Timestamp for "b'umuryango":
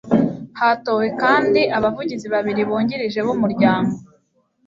3.25-3.95